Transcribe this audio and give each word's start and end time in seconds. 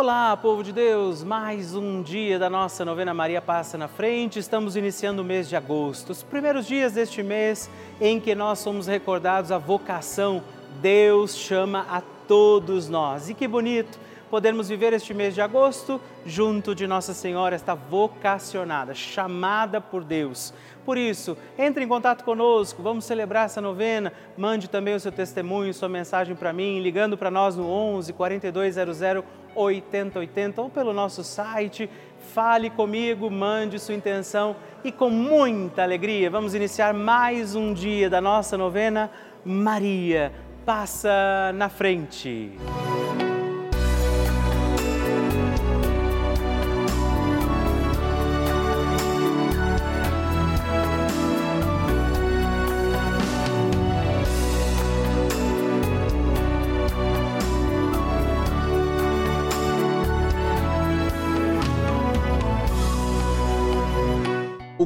Olá, 0.00 0.36
povo 0.36 0.62
de 0.62 0.72
Deus! 0.72 1.24
Mais 1.24 1.74
um 1.74 2.00
dia 2.02 2.38
da 2.38 2.48
nossa 2.48 2.84
novena 2.84 3.12
Maria 3.12 3.42
Passa 3.42 3.76
na 3.76 3.88
Frente. 3.88 4.38
Estamos 4.38 4.76
iniciando 4.76 5.22
o 5.22 5.24
mês 5.24 5.48
de 5.48 5.56
agosto, 5.56 6.10
os 6.10 6.22
primeiros 6.22 6.68
dias 6.68 6.92
deste 6.92 7.20
mês 7.20 7.68
em 8.00 8.20
que 8.20 8.32
nós 8.32 8.60
somos 8.60 8.86
recordados 8.86 9.50
a 9.50 9.58
vocação. 9.58 10.40
Deus 10.80 11.34
chama 11.34 11.84
a 11.90 12.00
todos 12.28 12.88
nós. 12.88 13.28
E 13.28 13.34
que 13.34 13.48
bonito 13.48 13.98
podermos 14.30 14.68
viver 14.68 14.92
este 14.92 15.12
mês 15.12 15.34
de 15.34 15.40
agosto 15.40 16.00
junto 16.24 16.76
de 16.76 16.86
Nossa 16.86 17.12
Senhora, 17.12 17.56
esta 17.56 17.74
vocacionada, 17.74 18.94
chamada 18.94 19.80
por 19.80 20.04
Deus. 20.04 20.54
Por 20.84 20.96
isso, 20.96 21.36
entre 21.58 21.84
em 21.84 21.88
contato 21.88 22.22
conosco, 22.24 22.82
vamos 22.82 23.04
celebrar 23.04 23.46
essa 23.46 23.60
novena. 23.60 24.12
Mande 24.36 24.68
também 24.68 24.94
o 24.94 25.00
seu 25.00 25.10
testemunho, 25.10 25.74
sua 25.74 25.88
mensagem 25.88 26.36
para 26.36 26.52
mim, 26.52 26.80
ligando 26.80 27.18
para 27.18 27.30
nós 27.30 27.56
no 27.56 27.68
11 27.68 28.12
4200 28.12 29.02
8080 29.58 30.62
ou 30.62 30.70
pelo 30.70 30.92
nosso 30.92 31.22
site. 31.24 31.90
Fale 32.32 32.70
comigo, 32.70 33.30
mande 33.30 33.78
sua 33.78 33.94
intenção 33.94 34.56
e 34.84 34.92
com 34.92 35.10
muita 35.10 35.82
alegria 35.82 36.30
vamos 36.30 36.54
iniciar 36.54 36.94
mais 36.94 37.54
um 37.54 37.72
dia 37.72 38.08
da 38.08 38.20
nossa 38.20 38.56
novena. 38.56 39.10
Maria 39.44 40.32
passa 40.64 41.52
na 41.54 41.68
frente. 41.68 42.52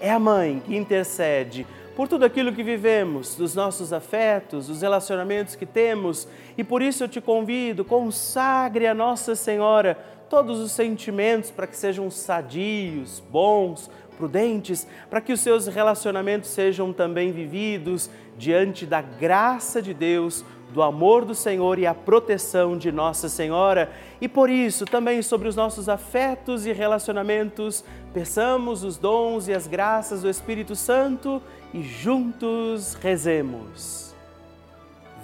É 0.00 0.10
a 0.10 0.18
mãe 0.18 0.62
que 0.64 0.74
intercede 0.74 1.66
por 1.94 2.08
tudo 2.08 2.24
aquilo 2.24 2.54
que 2.54 2.62
vivemos, 2.62 3.34
dos 3.34 3.54
nossos 3.54 3.92
afetos, 3.92 4.68
dos 4.68 4.80
relacionamentos 4.80 5.54
que 5.54 5.66
temos, 5.66 6.26
e 6.56 6.64
por 6.64 6.80
isso 6.80 7.04
eu 7.04 7.08
te 7.08 7.20
convido, 7.20 7.84
consagre 7.84 8.86
a 8.86 8.94
Nossa 8.94 9.36
Senhora 9.36 9.98
todos 10.30 10.58
os 10.58 10.72
sentimentos 10.72 11.50
para 11.50 11.66
que 11.66 11.76
sejam 11.76 12.10
sadios, 12.10 13.22
bons, 13.30 13.90
prudentes, 14.16 14.86
para 15.10 15.20
que 15.20 15.32
os 15.32 15.40
seus 15.40 15.66
relacionamentos 15.66 16.48
sejam 16.48 16.92
também 16.92 17.32
vividos 17.32 18.08
diante 18.38 18.86
da 18.86 19.02
graça 19.02 19.82
de 19.82 19.92
Deus 19.92 20.42
do 20.72 20.82
amor 20.82 21.24
do 21.24 21.34
Senhor 21.34 21.78
e 21.78 21.86
a 21.86 21.94
proteção 21.94 22.76
de 22.76 22.92
Nossa 22.92 23.28
Senhora. 23.28 23.90
E 24.20 24.28
por 24.28 24.48
isso, 24.48 24.84
também 24.84 25.22
sobre 25.22 25.48
os 25.48 25.56
nossos 25.56 25.88
afetos 25.88 26.66
e 26.66 26.72
relacionamentos, 26.72 27.84
peçamos 28.12 28.84
os 28.84 28.96
dons 28.96 29.48
e 29.48 29.52
as 29.52 29.66
graças 29.66 30.22
do 30.22 30.30
Espírito 30.30 30.76
Santo 30.76 31.42
e 31.74 31.82
juntos 31.82 32.94
rezemos. 32.94 34.14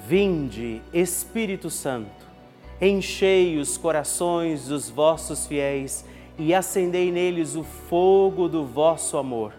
Vinde, 0.06 0.80
Espírito 0.92 1.68
Santo, 1.68 2.26
enchei 2.80 3.58
os 3.58 3.76
corações 3.76 4.68
dos 4.68 4.88
vossos 4.88 5.46
fiéis 5.46 6.04
e 6.38 6.54
acendei 6.54 7.10
neles 7.10 7.56
o 7.56 7.64
fogo 7.64 8.48
do 8.48 8.64
vosso 8.64 9.16
amor. 9.16 9.52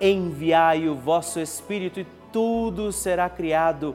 Enviai 0.00 0.88
o 0.88 0.94
vosso 0.94 1.40
Espírito 1.40 2.00
e 2.00 2.06
tudo 2.32 2.92
será 2.92 3.30
criado 3.30 3.94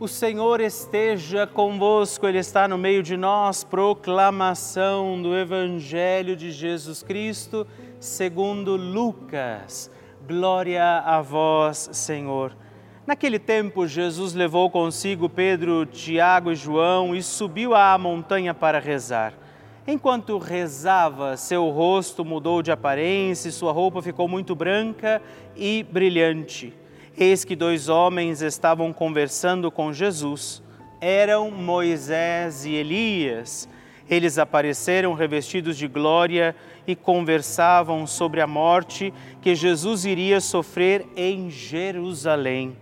O 0.00 0.08
Senhor 0.08 0.62
esteja 0.62 1.46
convosco, 1.46 2.26
Ele 2.26 2.38
está 2.38 2.66
no 2.66 2.78
meio 2.78 3.02
de 3.02 3.18
nós. 3.18 3.62
Proclamação 3.62 5.20
do 5.20 5.36
Evangelho 5.36 6.34
de 6.34 6.50
Jesus 6.50 7.02
Cristo, 7.02 7.66
segundo 7.98 8.76
Lucas. 8.76 9.90
Glória 10.26 11.00
a 11.00 11.20
vós, 11.20 11.90
Senhor. 11.92 12.56
Naquele 13.06 13.38
tempo, 13.38 13.86
Jesus 13.86 14.32
levou 14.32 14.70
consigo 14.70 15.28
Pedro, 15.28 15.84
Tiago 15.84 16.50
e 16.50 16.56
João 16.56 17.14
e 17.14 17.22
subiu 17.22 17.74
à 17.74 17.98
montanha 17.98 18.54
para 18.54 18.78
rezar. 18.78 19.34
Enquanto 19.86 20.38
rezava, 20.38 21.36
seu 21.36 21.68
rosto 21.68 22.24
mudou 22.24 22.62
de 22.62 22.72
aparência 22.72 23.50
e 23.50 23.52
sua 23.52 23.70
roupa 23.70 24.00
ficou 24.00 24.26
muito 24.26 24.54
branca 24.54 25.20
e 25.54 25.82
brilhante. 25.82 26.72
Eis 27.16 27.44
que 27.44 27.56
dois 27.56 27.88
homens 27.88 28.40
estavam 28.40 28.92
conversando 28.92 29.70
com 29.70 29.92
Jesus. 29.92 30.62
Eram 31.00 31.50
Moisés 31.50 32.64
e 32.64 32.74
Elias. 32.74 33.68
Eles 34.08 34.38
apareceram 34.38 35.14
revestidos 35.14 35.76
de 35.76 35.86
glória 35.86 36.54
e 36.86 36.96
conversavam 36.96 38.06
sobre 38.06 38.40
a 38.40 38.46
morte 38.46 39.12
que 39.40 39.54
Jesus 39.54 40.04
iria 40.04 40.40
sofrer 40.40 41.06
em 41.16 41.50
Jerusalém. 41.50 42.76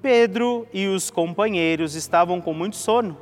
Pedro 0.00 0.66
e 0.72 0.86
os 0.86 1.10
companheiros 1.10 1.94
estavam 1.94 2.40
com 2.40 2.52
muito 2.52 2.76
sono. 2.76 3.16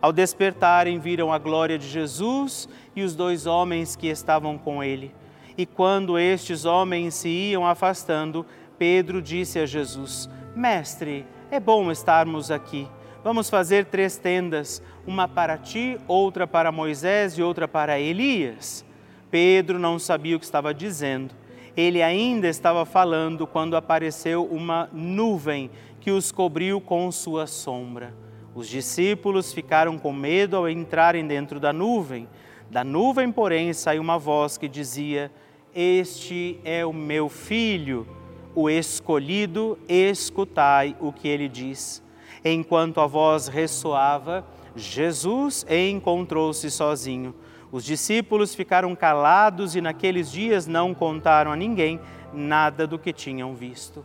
Ao 0.00 0.12
despertarem, 0.12 0.98
viram 0.98 1.32
a 1.32 1.38
glória 1.38 1.78
de 1.78 1.88
Jesus 1.88 2.68
e 2.94 3.02
os 3.02 3.14
dois 3.14 3.46
homens 3.46 3.96
que 3.96 4.08
estavam 4.08 4.58
com 4.58 4.82
ele. 4.82 5.14
E 5.56 5.64
quando 5.64 6.18
estes 6.18 6.64
homens 6.64 7.14
se 7.14 7.28
iam 7.28 7.64
afastando, 7.64 8.44
Pedro 8.78 9.22
disse 9.22 9.58
a 9.58 9.66
Jesus: 9.66 10.28
Mestre, 10.54 11.26
é 11.50 11.58
bom 11.58 11.90
estarmos 11.90 12.50
aqui. 12.50 12.88
Vamos 13.22 13.48
fazer 13.48 13.86
três 13.86 14.16
tendas, 14.18 14.82
uma 15.06 15.26
para 15.26 15.56
ti, 15.56 15.98
outra 16.06 16.46
para 16.46 16.70
Moisés 16.70 17.38
e 17.38 17.42
outra 17.42 17.66
para 17.66 17.98
Elias. 17.98 18.84
Pedro 19.30 19.78
não 19.78 19.98
sabia 19.98 20.36
o 20.36 20.38
que 20.38 20.44
estava 20.44 20.74
dizendo. 20.74 21.34
Ele 21.76 22.02
ainda 22.02 22.48
estava 22.48 22.84
falando 22.84 23.46
quando 23.46 23.76
apareceu 23.76 24.44
uma 24.44 24.88
nuvem 24.92 25.70
que 26.00 26.10
os 26.10 26.30
cobriu 26.30 26.80
com 26.80 27.10
sua 27.10 27.46
sombra. 27.46 28.14
Os 28.54 28.68
discípulos 28.68 29.52
ficaram 29.52 29.98
com 29.98 30.12
medo 30.12 30.56
ao 30.56 30.68
entrarem 30.68 31.26
dentro 31.26 31.58
da 31.58 31.72
nuvem. 31.72 32.28
Da 32.70 32.84
nuvem, 32.84 33.32
porém, 33.32 33.72
saiu 33.72 34.02
uma 34.02 34.18
voz 34.18 34.56
que 34.56 34.68
dizia: 34.68 35.32
Este 35.74 36.60
é 36.62 36.86
o 36.86 36.92
meu 36.92 37.28
filho, 37.28 38.06
o 38.54 38.70
escolhido, 38.70 39.78
escutai 39.88 40.96
o 41.00 41.12
que 41.12 41.28
ele 41.28 41.48
diz. 41.48 42.02
Enquanto 42.44 43.00
a 43.00 43.06
voz 43.06 43.48
ressoava, 43.48 44.44
Jesus 44.76 45.64
encontrou-se 45.68 46.70
sozinho. 46.70 47.34
Os 47.72 47.84
discípulos 47.84 48.54
ficaram 48.54 48.94
calados 48.94 49.74
e 49.74 49.80
naqueles 49.80 50.30
dias 50.30 50.66
não 50.66 50.94
contaram 50.94 51.50
a 51.50 51.56
ninguém 51.56 52.00
nada 52.32 52.86
do 52.86 52.98
que 52.98 53.12
tinham 53.12 53.54
visto. 53.54 54.04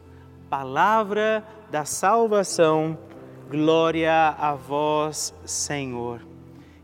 Palavra 0.49 1.43
da 1.69 1.85
salvação, 1.85 2.97
glória 3.49 4.35
a 4.39 4.55
vós, 4.55 5.33
Senhor. 5.45 6.21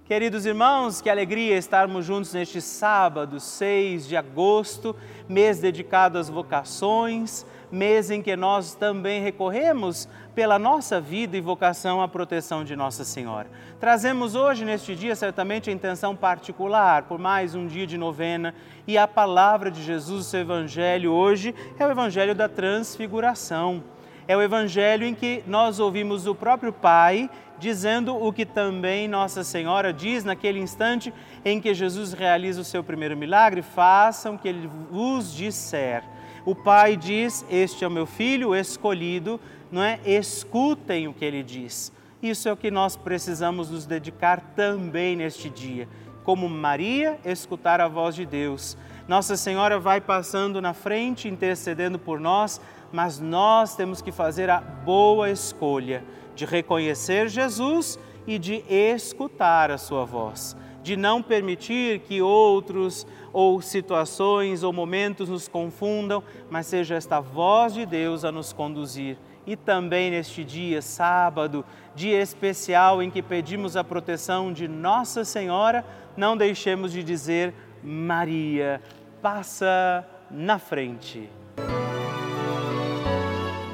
Queridos 0.05 0.45
irmãos, 0.45 1.01
que 1.01 1.09
alegria 1.09 1.57
estarmos 1.57 2.05
juntos 2.05 2.31
neste 2.31 2.61
sábado, 2.61 3.39
6 3.39 4.07
de 4.07 4.15
agosto, 4.15 4.95
mês 5.27 5.59
dedicado 5.59 6.19
às 6.19 6.29
vocações, 6.29 7.43
mês 7.75 8.09
em 8.09 8.21
que 8.21 8.35
nós 8.35 8.73
também 8.73 9.21
recorremos 9.21 10.07
pela 10.33 10.57
nossa 10.57 10.99
vida 10.99 11.35
e 11.35 11.41
vocação 11.41 12.01
à 12.01 12.07
proteção 12.07 12.63
de 12.63 12.75
Nossa 12.75 13.03
Senhora. 13.03 13.49
Trazemos 13.79 14.33
hoje, 14.33 14.63
neste 14.65 14.95
dia, 14.95 15.15
certamente 15.15 15.69
a 15.69 15.73
intenção 15.73 16.15
particular, 16.15 17.03
por 17.03 17.19
mais 17.19 17.53
um 17.53 17.67
dia 17.67 17.85
de 17.85 17.97
novena, 17.97 18.55
e 18.87 18.97
a 18.97 19.07
palavra 19.07 19.69
de 19.69 19.83
Jesus, 19.83 20.25
o 20.25 20.29
seu 20.29 20.39
Evangelho 20.39 21.11
hoje, 21.11 21.53
é 21.77 21.85
o 21.85 21.91
Evangelho 21.91 22.33
da 22.33 22.47
Transfiguração. 22.47 23.83
É 24.27 24.35
o 24.35 24.41
Evangelho 24.41 25.05
em 25.05 25.13
que 25.13 25.43
nós 25.45 25.79
ouvimos 25.79 26.25
o 26.25 26.33
próprio 26.33 26.73
Pai 26.73 27.29
dizendo 27.59 28.15
o 28.15 28.33
que 28.33 28.45
também 28.45 29.07
Nossa 29.07 29.43
Senhora 29.43 29.93
diz 29.93 30.23
naquele 30.23 30.59
instante 30.59 31.13
em 31.43 31.61
que 31.61 31.73
Jesus 31.73 32.11
realiza 32.13 32.61
o 32.61 32.65
seu 32.65 32.83
primeiro 32.83 33.15
milagre: 33.15 33.61
façam 33.61 34.35
o 34.35 34.39
que 34.39 34.47
ele 34.47 34.69
vos 34.89 35.33
disser. 35.33 36.03
O 36.45 36.53
Pai 36.53 36.95
diz: 36.95 37.43
Este 37.49 37.83
é 37.83 37.87
o 37.87 37.91
meu 37.91 38.05
filho 38.05 38.55
escolhido, 38.55 39.39
não 39.71 39.81
é? 39.81 39.99
Escutem 40.05 41.07
o 41.07 41.13
que 41.13 41.25
ele 41.25 41.41
diz. 41.41 41.91
Isso 42.21 42.47
é 42.47 42.53
o 42.53 42.57
que 42.57 42.69
nós 42.69 42.95
precisamos 42.95 43.69
nos 43.71 43.85
dedicar 43.85 44.39
também 44.55 45.15
neste 45.15 45.49
dia. 45.49 45.87
Como 46.23 46.47
Maria, 46.47 47.19
escutar 47.25 47.81
a 47.81 47.87
voz 47.87 48.15
de 48.15 48.25
Deus. 48.25 48.77
Nossa 49.07 49.35
Senhora 49.35 49.79
vai 49.79 49.99
passando 49.99 50.61
na 50.61 50.73
frente, 50.73 51.27
intercedendo 51.27 51.99
por 51.99 52.19
nós, 52.19 52.61
mas 52.91 53.19
nós 53.19 53.75
temos 53.75 54.01
que 54.01 54.11
fazer 54.11 54.49
a 54.49 54.59
boa 54.59 55.29
escolha 55.29 56.03
de 56.35 56.45
reconhecer 56.45 57.27
Jesus 57.27 57.99
e 58.25 58.39
de 58.39 58.63
escutar 58.69 59.69
a 59.69 59.77
sua 59.77 60.05
voz, 60.05 60.57
de 60.81 60.95
não 60.95 61.21
permitir 61.21 61.99
que 61.99 62.21
outros 62.21 63.05
ou 63.35 63.61
situações 63.61 64.63
ou 64.63 64.71
momentos 64.71 65.27
nos 65.27 65.45
confundam, 65.45 66.23
mas 66.49 66.67
seja 66.67 66.95
esta 66.95 67.19
voz 67.19 67.73
de 67.73 67.85
Deus 67.85 68.23
a 68.23 68.31
nos 68.31 68.53
conduzir. 68.53 69.17
E 69.45 69.57
também 69.57 70.09
neste 70.09 70.41
dia, 70.41 70.81
sábado, 70.81 71.65
dia 71.93 72.21
especial 72.21 73.03
em 73.03 73.11
que 73.11 73.21
pedimos 73.21 73.75
a 73.75 73.83
proteção 73.83 74.53
de 74.53 74.69
Nossa 74.69 75.25
Senhora, 75.25 75.85
não 76.15 76.37
deixemos 76.37 76.93
de 76.93 77.03
dizer: 77.03 77.53
Maria, 77.83 78.81
passa 79.21 80.07
na 80.31 80.57
frente 80.57 81.29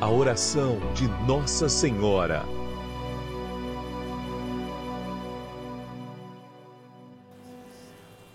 a 0.02 0.10
oração 0.10 0.80
de 0.96 1.08
Nossa 1.28 1.70
Senhora. 1.70 2.61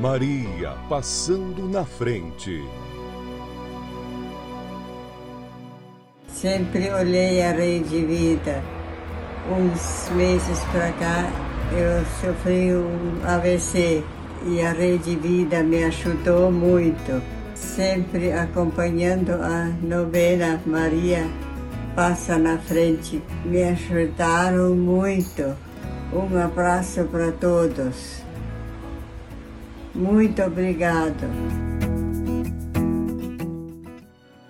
Maria 0.00 0.76
passando 0.88 1.68
na 1.68 1.84
frente. 1.84 2.64
Sempre 6.28 6.90
olhei 6.90 7.42
a 7.42 7.52
Rei 7.52 7.80
de 7.80 8.04
Vida, 8.04 8.62
uns 9.48 10.10
meses 10.16 10.58
para 10.72 10.90
cá 10.92 11.30
eu 11.72 12.04
sofri 12.20 12.74
um 12.74 13.20
AVC 13.24 14.02
e 14.44 14.60
a 14.60 14.72
Rede 14.72 15.14
Vida 15.14 15.62
me 15.62 15.84
ajudou 15.84 16.50
muito, 16.50 17.22
sempre 17.54 18.32
acompanhando 18.32 19.34
a 19.34 19.66
novena 19.80 20.60
Maria 20.66 21.28
Passa 21.94 22.38
na 22.38 22.58
Frente. 22.58 23.22
Me 23.44 23.62
ajudaram 23.62 24.74
muito. 24.74 25.54
Um 26.12 26.36
abraço 26.42 27.04
para 27.04 27.30
todos. 27.30 28.29
Muito 29.94 30.42
obrigado. 30.42 31.26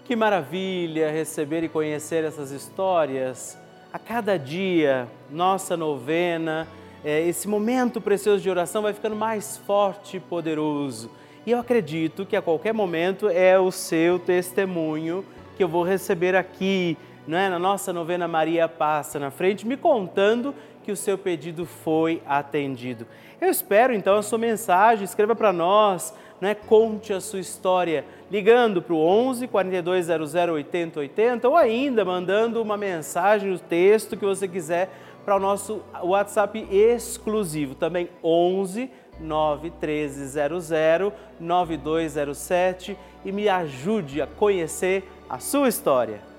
Que 0.05 0.15
maravilha 0.15 1.11
receber 1.11 1.65
e 1.65 1.69
conhecer 1.69 2.25
essas 2.25 2.51
histórias. 2.51 3.59
A 3.93 3.99
cada 3.99 4.37
dia, 4.37 5.09
nossa 5.31 5.77
novena, 5.77 6.69
é, 7.05 7.27
esse 7.27 7.49
momento 7.49 8.01
precioso 8.01 8.43
de 8.43 8.51
oração 8.51 8.83
vai 8.83 8.93
ficando 8.93 9.17
mais 9.17 9.57
forte 9.57 10.19
e 10.19 10.21
poderoso. 10.21 11.11
E 11.47 11.53
eu 11.53 11.59
acredito 11.59 12.27
que 12.27 12.37
a 12.37 12.43
qualquer 12.43 12.75
momento 12.75 13.29
é 13.29 13.59
o 13.59 13.71
seu 13.71 14.19
testemunho 14.19 15.25
que 15.57 15.65
eu 15.65 15.69
vou 15.69 15.83
receber 15.83 16.37
aqui, 16.37 16.99
é? 17.29 17.49
na 17.49 17.59
nossa 17.59 17.93
novena 17.93 18.29
Maria 18.29 18.69
Passa 18.69 19.19
na 19.19 19.31
frente, 19.31 19.67
me 19.67 19.77
contando 19.77 20.55
que 20.91 20.93
o 20.93 20.97
seu 20.97 21.17
pedido 21.17 21.65
foi 21.65 22.21
atendido. 22.27 23.07
Eu 23.41 23.49
espero 23.49 23.95
então 23.95 24.17
a 24.17 24.23
sua 24.23 24.39
mensagem, 24.39 25.05
escreva 25.05 25.37
para 25.37 25.53
nós, 25.53 26.13
né? 26.41 26.53
conte 26.53 27.13
a 27.13 27.21
sua 27.21 27.39
história, 27.39 28.05
ligando 28.29 28.83
para 28.83 28.93
o 28.93 28.99
11 28.99 29.47
4200 29.47 30.35
8080 30.35 31.49
ou 31.49 31.57
ainda 31.57 32.05
mandando 32.05 32.61
uma 32.61 32.77
mensagem, 32.77 33.53
o 33.53 33.59
texto 33.61 34.17
que 34.17 34.25
você 34.25 34.49
quiser 34.49 34.91
para 35.25 35.37
o 35.37 35.39
nosso 35.39 35.81
WhatsApp 36.03 36.67
exclusivo, 36.69 37.77
também 37.77 38.09
11 38.21 38.91
91300 39.21 40.71
9207 41.39 42.99
e 43.25 43.31
me 43.31 43.49
ajude 43.49 44.21
a 44.21 44.27
conhecer 44.27 45.05
a 45.29 45.39
sua 45.39 45.69
história. 45.69 46.30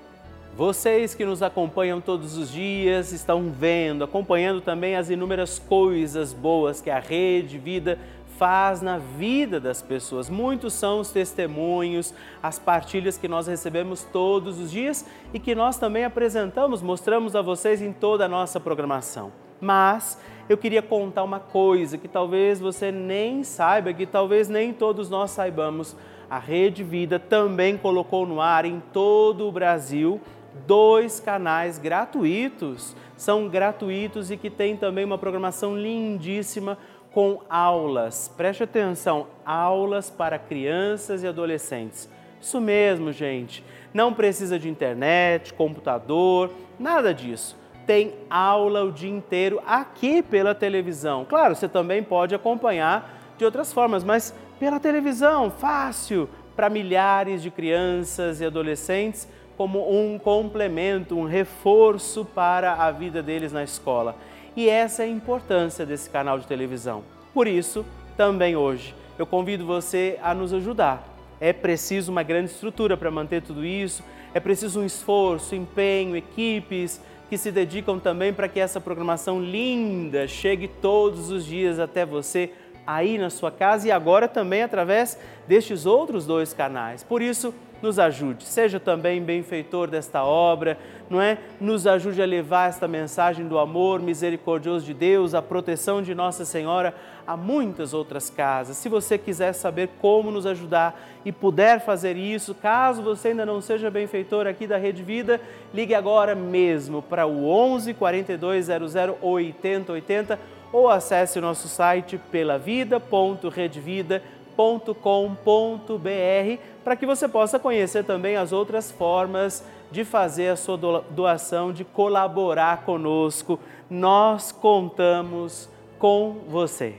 Vocês 0.54 1.14
que 1.14 1.24
nos 1.24 1.42
acompanham 1.42 1.98
todos 1.98 2.36
os 2.36 2.52
dias 2.52 3.10
estão 3.10 3.50
vendo, 3.50 4.04
acompanhando 4.04 4.60
também 4.60 4.96
as 4.96 5.08
inúmeras 5.08 5.58
coisas 5.58 6.34
boas 6.34 6.78
que 6.78 6.90
a 6.90 6.98
Rede 6.98 7.58
Vida 7.58 7.98
faz 8.36 8.82
na 8.82 8.98
vida 8.98 9.58
das 9.58 9.80
pessoas. 9.80 10.28
Muitos 10.28 10.74
são 10.74 11.00
os 11.00 11.10
testemunhos, 11.10 12.12
as 12.42 12.58
partilhas 12.58 13.16
que 13.16 13.28
nós 13.28 13.46
recebemos 13.46 14.04
todos 14.12 14.58
os 14.58 14.70
dias 14.70 15.06
e 15.32 15.38
que 15.38 15.54
nós 15.54 15.78
também 15.78 16.04
apresentamos, 16.04 16.82
mostramos 16.82 17.34
a 17.34 17.40
vocês 17.40 17.80
em 17.80 17.90
toda 17.90 18.26
a 18.26 18.28
nossa 18.28 18.60
programação. 18.60 19.32
Mas 19.58 20.20
eu 20.50 20.58
queria 20.58 20.82
contar 20.82 21.22
uma 21.22 21.40
coisa 21.40 21.96
que 21.96 22.08
talvez 22.08 22.60
você 22.60 22.92
nem 22.92 23.42
saiba, 23.42 23.94
que 23.94 24.04
talvez 24.04 24.50
nem 24.50 24.70
todos 24.74 25.08
nós 25.08 25.30
saibamos. 25.30 25.96
A 26.28 26.38
Rede 26.38 26.84
Vida 26.84 27.18
também 27.18 27.78
colocou 27.78 28.26
no 28.26 28.40
ar 28.40 28.66
em 28.66 28.82
todo 28.92 29.48
o 29.48 29.52
Brasil 29.52 30.20
dois 30.66 31.20
canais 31.20 31.78
gratuitos. 31.78 32.96
São 33.16 33.48
gratuitos 33.48 34.30
e 34.30 34.36
que 34.36 34.50
tem 34.50 34.76
também 34.76 35.04
uma 35.04 35.18
programação 35.18 35.76
lindíssima 35.76 36.78
com 37.12 37.40
aulas. 37.48 38.32
Preste 38.36 38.62
atenção, 38.62 39.26
aulas 39.44 40.10
para 40.10 40.38
crianças 40.38 41.22
e 41.22 41.28
adolescentes. 41.28 42.08
Isso 42.40 42.60
mesmo, 42.60 43.12
gente. 43.12 43.64
Não 43.94 44.12
precisa 44.12 44.58
de 44.58 44.68
internet, 44.68 45.52
computador, 45.54 46.50
nada 46.78 47.12
disso. 47.12 47.56
Tem 47.86 48.14
aula 48.30 48.84
o 48.84 48.92
dia 48.92 49.10
inteiro 49.10 49.62
aqui 49.66 50.22
pela 50.22 50.54
televisão. 50.54 51.24
Claro, 51.24 51.54
você 51.54 51.68
também 51.68 52.02
pode 52.02 52.34
acompanhar 52.34 53.34
de 53.36 53.44
outras 53.44 53.72
formas, 53.72 54.02
mas 54.02 54.34
pela 54.58 54.80
televisão, 54.80 55.50
fácil, 55.50 56.28
para 56.54 56.70
milhares 56.70 57.42
de 57.42 57.50
crianças 57.50 58.40
e 58.40 58.44
adolescentes, 58.44 59.28
como 59.62 59.88
um 59.88 60.18
complemento, 60.18 61.16
um 61.16 61.24
reforço 61.24 62.24
para 62.24 62.72
a 62.74 62.90
vida 62.90 63.22
deles 63.22 63.52
na 63.52 63.62
escola. 63.62 64.16
E 64.56 64.68
essa 64.68 65.04
é 65.04 65.06
a 65.06 65.08
importância 65.08 65.86
desse 65.86 66.10
canal 66.10 66.36
de 66.36 66.48
televisão. 66.48 67.04
Por 67.32 67.46
isso, 67.46 67.86
também 68.16 68.56
hoje, 68.56 68.92
eu 69.16 69.24
convido 69.24 69.64
você 69.64 70.18
a 70.20 70.34
nos 70.34 70.52
ajudar. 70.52 71.08
É 71.40 71.52
preciso 71.52 72.10
uma 72.10 72.24
grande 72.24 72.50
estrutura 72.50 72.96
para 72.96 73.08
manter 73.08 73.40
tudo 73.40 73.64
isso, 73.64 74.02
é 74.34 74.40
preciso 74.40 74.80
um 74.80 74.84
esforço, 74.84 75.54
empenho, 75.54 76.16
equipes 76.16 77.00
que 77.30 77.38
se 77.38 77.52
dedicam 77.52 78.00
também 78.00 78.32
para 78.32 78.48
que 78.48 78.58
essa 78.58 78.80
programação 78.80 79.40
linda 79.40 80.26
chegue 80.26 80.66
todos 80.66 81.30
os 81.30 81.46
dias 81.46 81.78
até 81.78 82.04
você 82.04 82.50
aí 82.84 83.16
na 83.16 83.30
sua 83.30 83.52
casa 83.52 83.86
e 83.86 83.92
agora 83.92 84.26
também 84.26 84.64
através 84.64 85.16
destes 85.46 85.86
outros 85.86 86.26
dois 86.26 86.52
canais. 86.52 87.04
Por 87.04 87.22
isso, 87.22 87.54
nos 87.82 87.98
ajude, 87.98 88.44
seja 88.44 88.78
também 88.78 89.20
benfeitor 89.20 89.90
desta 89.90 90.24
obra, 90.24 90.78
não 91.10 91.20
é? 91.20 91.38
Nos 91.60 91.86
ajude 91.86 92.22
a 92.22 92.26
levar 92.26 92.68
esta 92.68 92.86
mensagem 92.86 93.46
do 93.46 93.58
amor 93.58 94.00
misericordioso 94.00 94.86
de 94.86 94.94
Deus, 94.94 95.34
a 95.34 95.42
proteção 95.42 96.00
de 96.00 96.14
Nossa 96.14 96.44
Senhora 96.44 96.94
a 97.26 97.36
muitas 97.36 97.92
outras 97.92 98.30
casas. 98.30 98.76
Se 98.76 98.88
você 98.88 99.18
quiser 99.18 99.52
saber 99.52 99.90
como 100.00 100.30
nos 100.30 100.46
ajudar 100.46 101.00
e 101.24 101.32
puder 101.32 101.80
fazer 101.80 102.16
isso, 102.16 102.54
caso 102.54 103.02
você 103.02 103.28
ainda 103.28 103.44
não 103.44 103.60
seja 103.60 103.90
benfeitor 103.90 104.46
aqui 104.46 104.66
da 104.66 104.76
Rede 104.76 105.02
Vida, 105.02 105.40
ligue 105.74 105.94
agora 105.94 106.34
mesmo 106.34 107.02
para 107.02 107.26
o 107.26 107.48
11 107.48 107.94
4200 107.94 108.94
8080 109.20 110.38
ou 110.72 110.88
acesse 110.88 111.38
o 111.38 111.42
nosso 111.42 111.68
site 111.68 112.18
pelavida.redvida.com 112.30 114.41
www.doação.com.br 114.56 116.62
para 116.84 116.96
que 116.96 117.06
você 117.06 117.28
possa 117.28 117.58
conhecer 117.58 118.04
também 118.04 118.36
as 118.36 118.52
outras 118.52 118.90
formas 118.90 119.64
de 119.90 120.04
fazer 120.04 120.48
a 120.48 120.56
sua 120.56 120.76
doação, 121.10 121.72
de 121.72 121.84
colaborar 121.84 122.84
conosco. 122.84 123.58
Nós 123.88 124.52
contamos 124.52 125.68
com 125.98 126.36
você. 126.48 126.96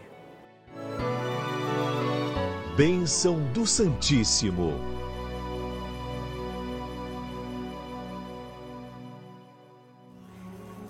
Bênção 2.75 3.39
do 3.53 3.65
Santíssimo. 3.65 4.92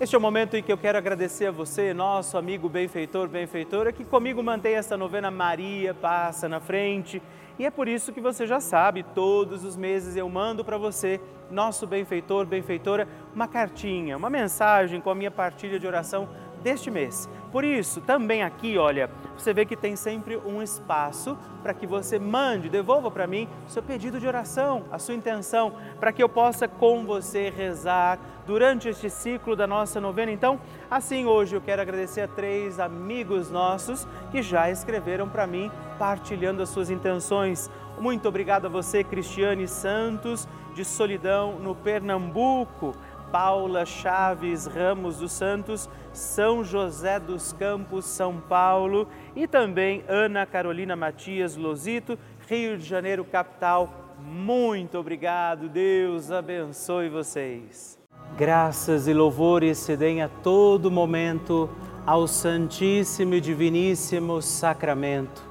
Este 0.04 0.14
é 0.14 0.18
o 0.18 0.20
momento 0.20 0.54
em 0.54 0.62
que 0.62 0.70
eu 0.70 0.76
quero 0.76 0.98
agradecer 0.98 1.46
a 1.46 1.50
você, 1.50 1.94
nosso 1.94 2.36
amigo 2.36 2.68
benfeitor, 2.68 3.26
benfeitora, 3.26 3.90
que 3.90 4.04
comigo 4.04 4.42
mantém 4.42 4.74
essa 4.74 4.98
novena 4.98 5.30
Maria 5.30 5.94
Passa 5.94 6.46
na 6.46 6.60
Frente. 6.60 7.22
E 7.58 7.64
é 7.64 7.70
por 7.70 7.88
isso 7.88 8.12
que 8.12 8.20
você 8.20 8.46
já 8.46 8.60
sabe, 8.60 9.02
todos 9.02 9.64
os 9.64 9.78
meses 9.78 10.14
eu 10.14 10.28
mando 10.28 10.62
para 10.62 10.76
você, 10.76 11.18
nosso 11.50 11.86
benfeitor, 11.86 12.44
benfeitora, 12.44 13.08
uma 13.34 13.48
cartinha, 13.48 14.18
uma 14.18 14.28
mensagem 14.28 15.00
com 15.00 15.08
a 15.08 15.14
minha 15.14 15.30
partilha 15.30 15.80
de 15.80 15.86
oração 15.86 16.28
deste 16.64 16.90
mês. 16.90 17.28
Por 17.52 17.62
isso, 17.62 18.00
também 18.00 18.42
aqui, 18.42 18.76
olha, 18.78 19.08
você 19.36 19.52
vê 19.52 19.64
que 19.64 19.76
tem 19.76 19.94
sempre 19.94 20.36
um 20.38 20.60
espaço 20.62 21.36
para 21.62 21.74
que 21.74 21.86
você 21.86 22.18
mande, 22.18 22.68
devolva 22.68 23.10
para 23.10 23.26
mim 23.26 23.48
seu 23.68 23.82
pedido 23.82 24.18
de 24.18 24.26
oração, 24.26 24.84
a 24.90 24.98
sua 24.98 25.14
intenção, 25.14 25.74
para 26.00 26.10
que 26.10 26.22
eu 26.22 26.28
possa 26.28 26.66
com 26.66 27.04
você 27.04 27.50
rezar 27.50 28.18
durante 28.46 28.88
este 28.88 29.08
ciclo 29.08 29.54
da 29.54 29.66
nossa 29.66 30.00
novena. 30.00 30.32
Então, 30.32 30.58
assim 30.90 31.26
hoje 31.26 31.54
eu 31.54 31.60
quero 31.60 31.82
agradecer 31.82 32.22
a 32.22 32.28
três 32.28 32.80
amigos 32.80 33.50
nossos 33.50 34.08
que 34.32 34.42
já 34.42 34.70
escreveram 34.70 35.28
para 35.28 35.46
mim, 35.46 35.70
partilhando 35.98 36.62
as 36.62 36.70
suas 36.70 36.90
intenções. 36.90 37.70
Muito 38.00 38.26
obrigado 38.26 38.66
a 38.66 38.70
você, 38.70 39.04
Cristiane 39.04 39.68
Santos, 39.68 40.48
de 40.74 40.84
Solidão, 40.84 41.58
no 41.60 41.74
Pernambuco. 41.74 42.94
Paula 43.34 43.84
Chaves 43.84 44.66
Ramos 44.66 45.18
dos 45.18 45.32
Santos, 45.32 45.90
São 46.14 46.62
José 46.62 47.18
dos 47.18 47.52
Campos, 47.52 48.04
São 48.04 48.40
Paulo 48.40 49.08
e 49.34 49.48
também 49.48 50.04
Ana 50.08 50.46
Carolina 50.46 50.94
Matias 50.94 51.56
Lozito, 51.56 52.16
Rio 52.48 52.78
de 52.78 52.84
Janeiro, 52.84 53.24
capital. 53.24 54.14
Muito 54.20 54.96
obrigado, 54.96 55.68
Deus 55.68 56.30
abençoe 56.30 57.08
vocês. 57.08 57.98
Graças 58.38 59.08
e 59.08 59.12
louvores 59.12 59.78
se 59.78 59.96
deem 59.96 60.22
a 60.22 60.28
todo 60.28 60.90
momento 60.90 61.68
ao 62.06 62.28
Santíssimo 62.28 63.34
e 63.34 63.40
Diviníssimo 63.40 64.40
Sacramento. 64.40 65.42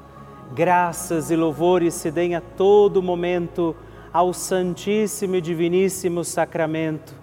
Graças 0.54 1.30
e 1.30 1.36
louvores 1.36 1.93
se 1.93 2.10
deem 2.10 2.36
a 2.36 2.41
todo 2.41 3.04
momento 3.04 3.76
ao 4.13 4.34
Santíssimo 4.34 5.36
e 5.36 5.41
Diviníssimo 5.41 6.23
Sacramento 6.23 7.23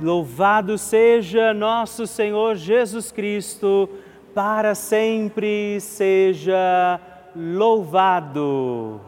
Louvado 0.00 0.76
seja 0.76 1.54
nosso 1.54 2.04
Senhor 2.04 2.56
Jesus 2.56 3.12
Cristo 3.12 3.88
para 4.34 4.74
sempre 4.74 5.80
seja 5.80 7.00
louvado. 7.34 9.00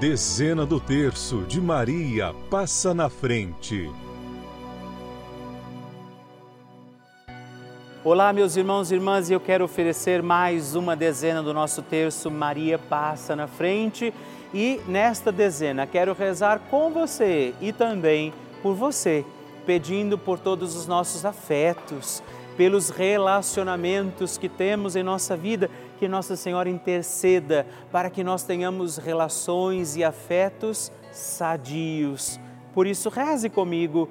Dezena 0.00 0.64
do 0.64 0.80
terço 0.80 1.42
de 1.42 1.60
Maria 1.60 2.34
passa 2.48 2.94
na 2.94 3.10
frente. 3.10 3.90
Olá, 8.02 8.32
meus 8.32 8.56
irmãos 8.56 8.90
e 8.90 8.94
irmãs, 8.94 9.28
e 9.28 9.34
eu 9.34 9.40
quero 9.40 9.66
oferecer 9.66 10.22
mais 10.22 10.74
uma 10.74 10.96
dezena 10.96 11.42
do 11.42 11.52
nosso 11.52 11.82
terço 11.82 12.30
Maria 12.30 12.78
passa 12.78 13.36
na 13.36 13.46
frente. 13.46 14.14
E 14.52 14.80
nesta 14.86 15.30
dezena 15.30 15.86
quero 15.86 16.12
rezar 16.12 16.60
com 16.70 16.90
você 16.90 17.54
e 17.60 17.72
também 17.72 18.32
por 18.62 18.74
você, 18.74 19.24
pedindo 19.64 20.18
por 20.18 20.38
todos 20.38 20.74
os 20.74 20.86
nossos 20.86 21.24
afetos 21.24 22.22
pelos 22.60 22.90
relacionamentos 22.90 24.36
que 24.36 24.46
temos 24.46 24.94
em 24.94 25.02
nossa 25.02 25.34
vida, 25.34 25.70
que 25.98 26.06
Nossa 26.06 26.36
Senhora 26.36 26.68
interceda 26.68 27.66
para 27.90 28.10
que 28.10 28.22
nós 28.22 28.42
tenhamos 28.42 28.98
relações 28.98 29.96
e 29.96 30.04
afetos 30.04 30.92
sadios. 31.10 32.38
Por 32.74 32.86
isso, 32.86 33.08
reze 33.08 33.48
comigo, 33.48 34.10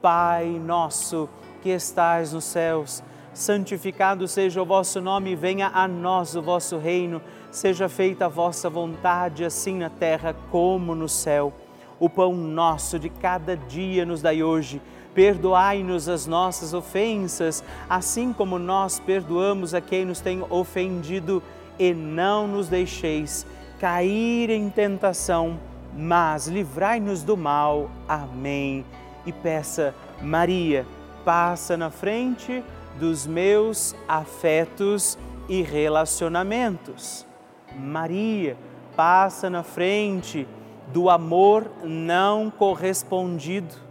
Pai 0.00 0.46
nosso 0.46 1.28
que 1.62 1.68
estais 1.68 2.32
nos 2.32 2.44
céus, 2.44 3.02
santificado 3.34 4.26
seja 4.26 4.62
o 4.62 4.64
vosso 4.64 4.98
nome, 4.98 5.36
venha 5.36 5.68
a 5.68 5.86
nós 5.86 6.34
o 6.34 6.40
vosso 6.40 6.78
reino, 6.78 7.20
seja 7.50 7.88
feita 7.88 8.26
a 8.26 8.28
vossa 8.28 8.70
vontade, 8.70 9.44
assim 9.44 9.78
na 9.78 9.90
terra 9.90 10.34
como 10.50 10.94
no 10.94 11.08
céu. 11.08 11.52
O 11.98 12.08
pão 12.08 12.34
nosso 12.34 12.98
de 12.98 13.08
cada 13.08 13.56
dia 13.56 14.06
nos 14.06 14.22
dai 14.22 14.42
hoje 14.42 14.80
Perdoai-nos 15.14 16.08
as 16.08 16.26
nossas 16.26 16.72
ofensas, 16.72 17.64
assim 17.88 18.32
como 18.32 18.58
nós 18.58 19.00
perdoamos 19.00 19.74
a 19.74 19.80
quem 19.80 20.04
nos 20.04 20.20
tem 20.20 20.44
ofendido, 20.48 21.42
e 21.78 21.92
não 21.92 22.46
nos 22.46 22.68
deixeis 22.68 23.46
cair 23.80 24.50
em 24.50 24.68
tentação, 24.68 25.58
mas 25.96 26.46
livrai-nos 26.46 27.22
do 27.22 27.36
mal. 27.36 27.90
Amém. 28.06 28.84
E 29.26 29.32
peça, 29.32 29.94
Maria, 30.22 30.86
passa 31.24 31.76
na 31.76 31.90
frente 31.90 32.62
dos 32.98 33.26
meus 33.26 33.96
afetos 34.06 35.18
e 35.48 35.62
relacionamentos. 35.62 37.29
Maria, 37.76 38.56
passa 38.96 39.48
na 39.48 39.62
frente 39.62 40.46
do 40.92 41.08
amor 41.08 41.70
não 41.84 42.50
correspondido 42.50 43.90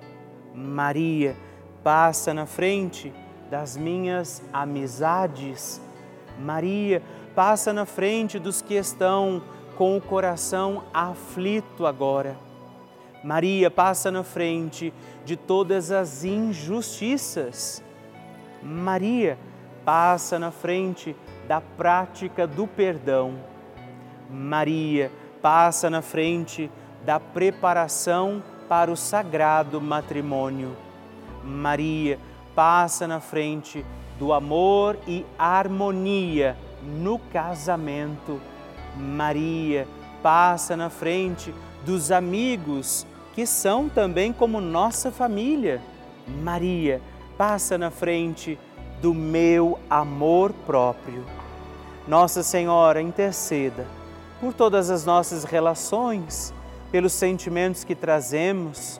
Maria, 0.53 1.37
passa 1.83 2.33
na 2.33 2.45
frente 2.45 3.13
das 3.49 3.77
minhas 3.77 4.43
amizades. 4.51 5.81
Maria, 6.39 7.01
passa 7.33 7.71
na 7.71 7.85
frente 7.85 8.37
dos 8.37 8.61
que 8.61 8.73
estão 8.75 9.41
com 9.77 9.95
o 9.95 10.01
coração 10.01 10.83
aflito 10.93 11.85
agora. 11.85 12.37
Maria, 13.23 13.71
passa 13.71 14.11
na 14.11 14.23
frente 14.23 14.93
de 15.25 15.35
todas 15.35 15.91
as 15.91 16.23
injustiças. 16.23 17.83
Maria, 18.61 19.37
passa 19.85 20.37
na 20.37 20.51
frente 20.51 21.15
da 21.47 21.61
prática 21.61 22.45
do 22.45 22.67
perdão. 22.67 23.35
Maria, 24.29 25.11
passa 25.41 25.89
na 25.89 26.01
frente 26.01 26.69
da 27.03 27.19
preparação 27.19 28.43
para 28.67 28.91
o 28.91 28.95
sagrado 28.95 29.81
matrimônio. 29.81 30.75
Maria 31.43 32.19
passa 32.53 33.07
na 33.07 33.19
frente 33.19 33.83
do 34.19 34.31
amor 34.33 34.97
e 35.07 35.25
harmonia 35.37 36.55
no 36.83 37.17
casamento. 37.17 38.39
Maria 38.95 39.87
passa 40.21 40.77
na 40.77 40.89
frente 40.89 41.53
dos 41.85 42.11
amigos 42.11 43.07
que 43.33 43.47
são 43.47 43.89
também 43.89 44.31
como 44.31 44.61
nossa 44.61 45.11
família. 45.11 45.81
Maria 46.27 47.01
passa 47.37 47.77
na 47.77 47.89
frente 47.89 48.59
do 49.01 49.13
meu 49.13 49.79
amor 49.89 50.51
próprio. 50.65 51.25
Nossa 52.07 52.43
Senhora, 52.43 53.01
interceda 53.01 53.98
por 54.39 54.53
todas 54.53 54.89
as 54.89 55.05
nossas 55.05 55.43
relações 55.43 56.53
pelos 56.91 57.13
sentimentos 57.13 57.83
que 57.83 57.93
trazemos, 57.93 58.99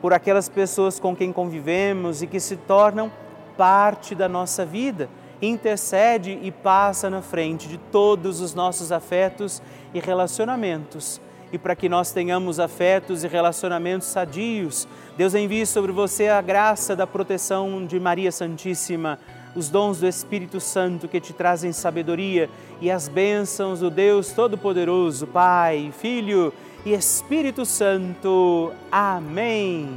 por 0.00 0.12
aquelas 0.12 0.48
pessoas 0.48 0.98
com 0.98 1.14
quem 1.14 1.32
convivemos 1.32 2.22
e 2.22 2.26
que 2.26 2.40
se 2.40 2.56
tornam 2.56 3.10
parte 3.56 4.14
da 4.14 4.28
nossa 4.28 4.64
vida. 4.64 5.08
Intercede 5.40 6.38
e 6.42 6.50
passa 6.50 7.08
na 7.08 7.22
frente 7.22 7.68
de 7.68 7.78
todos 7.78 8.40
os 8.40 8.54
nossos 8.54 8.92
afetos 8.92 9.62
e 9.94 10.00
relacionamentos. 10.00 11.20
E 11.52 11.58
para 11.58 11.74
que 11.74 11.88
nós 11.88 12.12
tenhamos 12.12 12.60
afetos 12.60 13.24
e 13.24 13.28
relacionamentos 13.28 14.06
sadios, 14.08 14.86
Deus 15.16 15.34
envie 15.34 15.66
sobre 15.66 15.92
você 15.92 16.28
a 16.28 16.40
graça 16.40 16.94
da 16.94 17.06
proteção 17.06 17.84
de 17.84 17.98
Maria 17.98 18.30
Santíssima, 18.30 19.18
os 19.54 19.68
dons 19.68 19.98
do 20.00 20.06
Espírito 20.06 20.60
Santo 20.60 21.08
que 21.08 21.20
te 21.20 21.32
trazem 21.32 21.72
sabedoria 21.72 22.48
e 22.80 22.90
as 22.90 23.08
bênçãos 23.08 23.80
do 23.80 23.90
Deus 23.90 24.32
Todo-Poderoso, 24.32 25.26
Pai, 25.26 25.92
Filho 25.98 26.52
e 26.84 26.92
Espírito 26.92 27.64
Santo. 27.64 28.72
Amém. 28.90 29.88